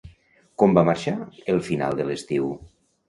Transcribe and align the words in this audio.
Com 0.61 0.71
va 0.77 0.83
marxar 0.87 1.13
el 1.55 1.63
final 1.69 2.01
de 2.01 2.09
l'estiu? 2.09 2.49